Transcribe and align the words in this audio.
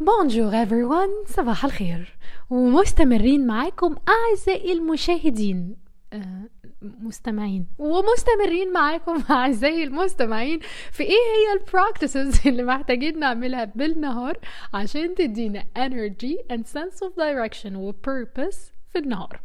Bonjour 0.00 0.64
everyone. 0.64 1.26
صباح 1.32 1.64
الخير 1.64 2.18
ومستمرين 2.50 3.46
معاكم 3.46 3.96
أعزائي 4.08 4.72
المشاهدين. 4.72 5.76
آه، 6.12 6.48
مستمعين. 6.82 7.66
ومستمرين 7.78 8.72
معاكم 8.72 9.22
أعزائي 9.30 9.82
المستمعين 9.84 10.60
في 10.92 11.02
إيه 11.02 11.10
هي 11.10 11.60
ال 11.60 11.68
practices 11.68 12.40
اللي 12.46 12.62
محتاجين 12.62 13.18
نعملها 13.18 13.64
بالنهار 13.64 14.38
عشان 14.74 15.14
تدينا 15.14 15.64
energy 15.78 16.52
and 16.52 16.62
sense 16.66 16.98
of 17.06 17.10
direction 17.16 17.72
و 17.76 17.92
purpose 17.92 18.56
في 18.92 18.98
النهار. 18.98 19.40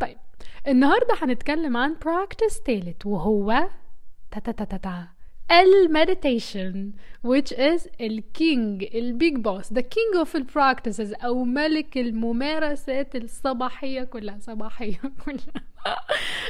طيب 0.00 0.16
النهاردة 0.68 1.14
هنتكلم 1.22 1.76
عن 1.76 1.96
practice 2.04 2.62
تالت 2.64 3.06
وهو 3.06 3.68
تا 4.30 4.40
تا 4.40 4.52
تا 4.52 4.64
تا 4.64 4.76
تا 4.76 5.08
ال 5.50 5.63
meditation 5.63 6.92
which 7.26 7.52
is 7.52 7.88
ال 8.00 8.17
king 8.17 8.84
ال 8.94 9.04
big 9.04 9.36
boss 9.36 9.72
the 9.72 9.82
king 9.82 10.20
of 10.22 10.32
the 10.32 10.44
practices. 10.44 11.24
أو 11.24 11.44
ملك 11.44 11.98
الممارسات 11.98 13.16
الصباحية 13.16 14.04
كلها 14.04 14.38
صباحية 14.40 15.00
كلها. 15.24 15.64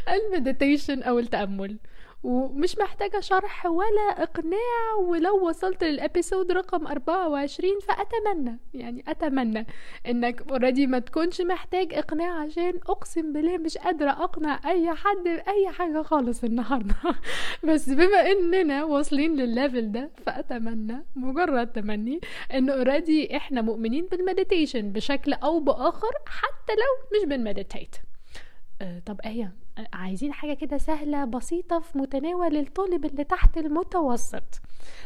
ال 0.17 0.24
meditation 0.24 1.03
أو 1.03 1.19
التأمل. 1.19 1.77
ومش 2.23 2.79
محتاجة 2.79 3.21
شرح 3.21 3.67
ولا 3.67 4.23
إقناع 4.23 4.95
ولو 4.99 5.49
وصلت 5.49 5.85
لل 5.85 6.00
episode 6.00 6.53
رقم 6.53 6.87
24 6.87 7.73
فأتمنى 7.81 8.59
يعني 8.75 9.05
أتمنى 9.09 9.67
إنك 10.09 10.51
already 10.51 10.87
ما 10.87 10.99
تكونش 10.99 11.41
محتاج 11.41 11.95
إقناع 11.95 12.41
عشان 12.41 12.81
أقسم 12.89 13.33
بالله 13.33 13.59
مش 13.59 13.79
قادرة 13.79 14.11
أقنع 14.11 14.61
أي 14.67 14.95
حد 14.95 15.25
بأي 15.25 15.69
حاجة 15.69 16.03
خالص 16.03 16.45
النهاردة. 16.45 16.95
بس 17.69 17.89
بما 17.91 18.31
إننا 18.31 18.85
واصلين 18.85 19.37
للل 19.37 19.58
level 19.58 19.93
ده 19.93 20.11
فأتمنى 20.27 21.05
مجرد 21.17 21.73
تمني 21.73 22.21
إن 22.55 22.71
already 22.71 23.37
إحنا 23.37 23.61
مؤمنين 23.61 24.07
بال 24.07 24.21
meditation 24.21 24.93
بشكل 24.93 25.33
أو 25.33 25.61
بآخر 25.61 26.13
حتى 26.27 26.73
لو 26.73 27.19
مش 27.19 27.29
بن 27.29 27.42
meditate 27.42 27.97
آه، 28.83 28.99
طب 29.07 29.21
آية 29.25 29.53
عايزين 29.93 30.33
حاجة 30.33 30.55
كده 30.55 30.79
سهلة 30.79 31.25
بسيطة 31.25 31.79
في 31.79 31.99
متناول 31.99 32.57
الطالب 32.57 33.05
اللي 33.05 33.25
تحت 33.25 33.59
المتوسط. 33.59 34.61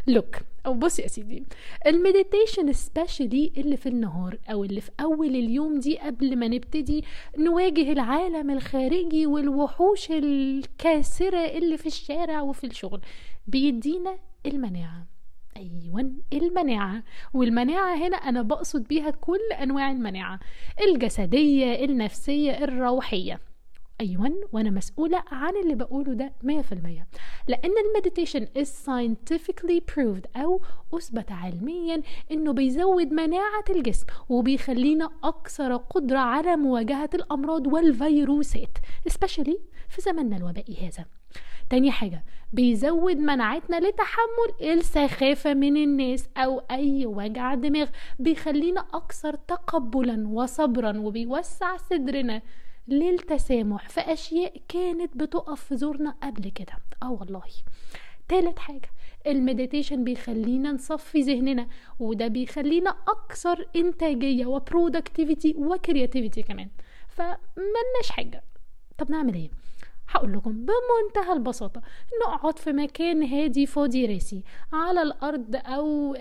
look 0.06 0.36
أو 0.66 0.75
بص 0.75 0.98
يا 0.98 1.06
سيدي 1.06 1.44
ال 1.86 1.94
meditation 1.94 2.72
specially 2.72 3.52
اللي 3.56 3.77
في 3.77 3.89
النهار 3.89 4.39
أو 4.53 4.64
اللي 4.64 4.81
في 4.81 4.91
أول 5.00 5.27
اليوم 5.28 5.78
دي 5.78 5.98
قبل 5.98 6.36
ما 6.36 6.48
نبتدي 6.48 7.05
نواجه 7.39 7.92
العالم 7.92 8.50
الخارجي 8.50 9.27
والوحوش 9.27 10.11
الكاسرة 10.11 11.38
اللي 11.47 11.77
في 11.78 11.86
الشارع 11.86 12.41
وفي 12.41 12.66
الشغل. 12.66 13.00
بيدينا 13.47 14.19
المناعة. 14.47 15.06
أيوه 15.56 16.12
المناعة. 16.33 17.03
والمناعة 17.34 17.97
هنا 17.97 18.16
أنا 18.16 18.42
بقصد 18.42 18.88
بيها 18.88 19.11
كل 19.11 19.41
أنواع 19.62 19.91
المناعة. 19.91 20.41
الجسدية 20.88 21.84
النفسية 21.84 22.64
الروحية. 22.64 23.41
أيوه 24.00 24.48
وأنا 24.53 24.70
مسؤولة 24.70 25.25
عن 25.33 25.56
اللي 25.56 25.75
بقوله 25.75 26.14
ده 26.14 26.33
100% 26.42 26.47
لأن 27.48 27.73
المديتيشن 27.87 28.47
is 28.47 28.67
scientifically 28.87 29.81
proved 29.95 30.27
أو 30.37 30.61
أثبت 30.95 31.33
علميا 31.33 32.03
إنه 32.31 32.53
بيزود 32.53 33.12
مناعة 33.12 33.65
الجسم 33.70 34.06
وبيخلينا 34.28 35.11
أكثر 35.25 35.77
قدرة 35.77 36.19
على 36.19 36.56
مواجهة 36.56 37.11
الأمراض 37.15 37.67
والفيروسات 37.67 38.78
especially 39.11 39.59
في 39.89 40.00
زمننا 40.00 40.37
الوبائي 40.37 40.77
هذا. 40.89 41.05
تاني 41.70 41.91
حاجة 41.91 42.25
بيزود 42.53 43.17
مناعتنا 43.17 43.81
لتحمل 43.81 44.72
السخافة 44.72 45.55
من 45.55 45.77
الناس 45.77 46.28
أو 46.37 46.62
أي 46.70 47.06
وجع 47.06 47.55
دماغ 47.55 47.89
بيخلينا 48.19 48.81
أكثر 48.95 49.34
تقبلا 49.34 50.28
وصبرا 50.28 50.99
وبيوسع 50.99 51.77
صدرنا. 51.77 52.43
للتسامح 52.89 53.89
في 53.89 54.00
أشياء 54.00 54.61
كانت 54.69 55.17
بتقف 55.17 55.65
في 55.65 55.77
زورنا 55.77 56.15
قبل 56.22 56.49
كده. 56.49 56.72
آه 57.03 57.11
والله. 57.12 57.43
تالت 58.28 58.59
حاجة 58.59 58.91
ال 59.26 59.34
meditation 59.34 60.04
بيخلينا 60.05 60.72
نصفي 60.72 61.21
ذهننا 61.21 61.69
وده 62.00 62.27
بيخلينا 62.27 62.91
أكثر 62.91 63.69
إنتاجية 63.77 64.47
و 64.47 64.55
productivity 64.55 65.54
و 65.59 65.66
creativity 65.66 66.42
كمان. 66.43 66.69
فملناش 67.09 68.11
حاجة. 68.11 68.45
طب 68.99 69.11
نعمل 69.11 69.34
إيه؟ 69.34 69.51
هقول 70.14 70.32
لكم 70.32 70.52
بمنتهى 70.52 71.32
البساطة 71.32 71.82
نقعد 72.26 72.58
في 72.58 72.72
مكان 72.72 73.22
هادي 73.22 73.66
فاضي 73.66 74.06
راسي 74.06 74.42
على 74.72 75.02
الأرض 75.02 75.56
أو 75.56 76.14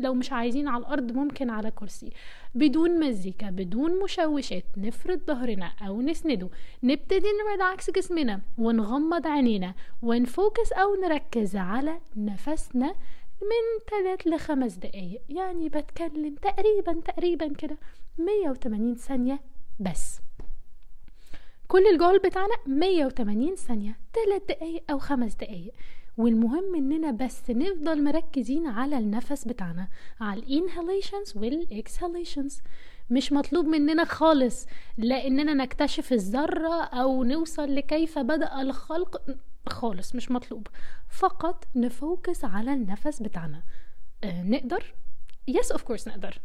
لو 0.00 0.14
مش 0.14 0.32
عايزين 0.32 0.68
على 0.68 0.80
الأرض 0.80 1.12
ممكن 1.12 1.50
على 1.50 1.70
كرسي. 1.70 2.12
بدون 2.54 3.00
مزيكا 3.00 3.50
بدون 3.50 4.02
مشوشات 4.02 4.64
نفرد 4.76 5.20
ظهرنا 5.26 5.72
أو 5.86 6.02
نسنده. 6.02 6.48
نبتدي 6.82 7.26
نريلاكس 7.44 7.90
جسمنا 7.90 8.40
ونغمض 8.58 9.26
عينينا 9.26 9.74
ونفوكس 10.02 10.72
أو 10.72 10.94
نركز 10.94 11.56
على 11.56 12.00
نفسنا 12.16 12.94
من 13.42 13.84
3 13.90 14.30
لخمس 14.30 14.74
دقايق. 14.74 15.22
يعني 15.28 15.68
بتكلم 15.68 16.34
تقريبا 16.34 17.00
تقريبا 17.04 17.48
كده. 17.48 17.76
180 18.18 18.94
ثانية 18.94 19.40
بس. 19.80 20.20
كل 21.68 21.86
الجول 21.86 22.18
بتاعنا 22.18 22.54
180 22.66 23.56
ثانية 23.56 23.98
3 24.14 24.44
دقايق 24.48 24.82
أو 24.90 24.98
5 24.98 25.36
دقايق. 25.36 25.72
والمهم 26.16 26.74
إننا 26.74 27.10
بس 27.10 27.50
نفضل 27.50 28.04
مركزين 28.04 28.66
على 28.66 28.98
النفس 28.98 29.44
بتاعنا 29.44 29.88
على 30.20 30.40
ال 30.40 30.48
inhalations 30.48 31.36
وال 31.36 31.54
exhalations. 31.54 32.60
مش 33.10 33.32
مطلوب 33.32 33.66
مننا 33.66 34.04
خالص 34.04 34.66
لا 34.96 35.26
اننا 35.26 35.54
نكتشف 35.54 36.12
الذرة 36.12 36.82
أو 36.82 37.24
نوصل 37.24 37.74
لكيف 37.74 38.18
بدأ 38.18 38.60
الخلق 38.62 39.36
خالص 39.68 40.14
مش 40.14 40.30
مطلوب. 40.30 40.66
فقط 41.10 41.64
ن 41.76 41.87
focus 41.87 42.44
على 42.44 42.72
النفس 42.72 43.22
بتاعنا. 43.22 43.62
أه 44.24 44.42
نقدر؟ 44.42 44.94
yes 45.48 45.72
of 45.72 45.82
course 45.82 46.08
نقدر. 46.08 46.40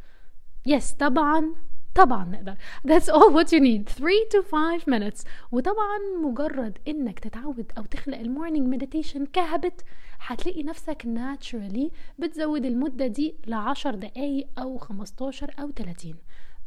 yes 0.66 0.92
طبعا 0.92 1.56
طبعا 1.96 2.26
نقدر. 2.26 2.56
That's 2.88 3.10
all 3.10 3.32
what 3.32 3.52
you 3.52 3.60
need. 3.60 3.90
3 3.90 4.26
to 4.32 4.42
5 4.42 4.88
minutes. 4.88 5.26
وطبعا 5.52 6.00
مجرد 6.24 6.78
إنك 6.88 7.20
تتعود 7.20 7.72
أو 7.78 7.84
تخلق 7.84 8.18
ال 8.18 8.24
morning 8.24 8.68
meditation 8.68 9.26
ك 9.26 9.35
habit 9.35 9.84
هتلاقي 10.20 10.64
نفسك 10.64 11.04
naturally 11.04 11.92
بتزود 12.20 12.66
المدة 12.66 13.08
دي 13.08 13.36
ل 13.48 13.54
10 13.54 13.96
دقايق 13.96 14.48
أو 14.60 14.78
15 14.78 15.52
أو 15.60 15.72
30 15.72 16.16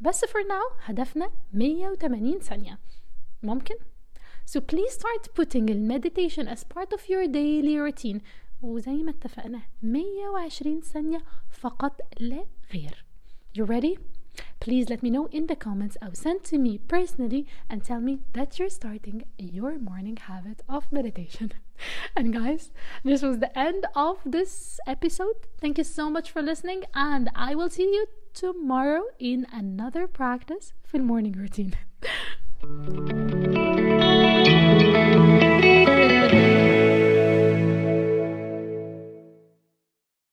بس 0.00 0.24
for 0.24 0.44
now 0.48 0.84
هدفنا 0.84 1.30
180 1.52 2.38
ثانية. 2.38 2.78
ممكن؟ 3.42 3.74
So 4.46 4.60
please 4.60 4.92
start 4.92 5.34
putting 5.34 5.88
meditation 5.88 6.46
as 6.48 6.64
part 6.64 6.92
of 6.92 7.08
your 7.08 7.26
daily 7.26 7.78
routine. 7.78 8.20
وزي 8.62 9.02
ما 9.02 9.10
اتفقنا 9.10 9.60
120 9.82 10.80
ثانية 10.80 11.18
فقط 11.50 12.00
لا 12.20 12.44
غير. 12.74 13.04
You 13.58 13.64
ready? 13.64 13.98
Please 14.60 14.88
let 14.88 15.02
me 15.02 15.10
know 15.10 15.26
in 15.26 15.46
the 15.46 15.56
comments 15.56 15.96
or 16.02 16.14
send 16.14 16.44
to 16.44 16.58
me 16.58 16.78
personally 16.78 17.46
and 17.68 17.84
tell 17.84 18.00
me 18.00 18.20
that 18.32 18.58
you're 18.58 18.70
starting 18.70 19.24
your 19.38 19.78
morning 19.78 20.16
habit 20.16 20.62
of 20.68 20.90
meditation. 20.90 21.52
and 22.16 22.32
guys, 22.32 22.70
this 23.04 23.22
was 23.22 23.38
the 23.38 23.56
end 23.58 23.86
of 23.94 24.18
this 24.24 24.80
episode. 24.86 25.36
Thank 25.60 25.78
you 25.78 25.84
so 25.84 26.10
much 26.10 26.30
for 26.30 26.42
listening, 26.42 26.84
and 26.94 27.30
I 27.34 27.54
will 27.54 27.70
see 27.70 27.84
you 27.84 28.06
tomorrow 28.32 29.04
in 29.18 29.46
another 29.52 30.06
practice 30.06 30.72
for 30.82 30.98
morning 30.98 31.32
routine. 31.32 31.74